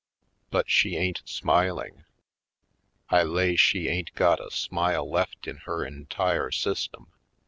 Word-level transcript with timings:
But 0.49 0.67
she 0.67 0.95
ain't 0.97 1.21
smiling— 1.25 2.05
I 3.11 3.21
lay 3.21 3.55
she 3.55 3.87
ain't 3.87 4.11
got 4.15 4.39
a 4.43 4.49
smile 4.49 5.07
left 5.07 5.47
in 5.47 5.57
her 5.57 5.85
entire 5.85 6.49
system. 6.49 7.11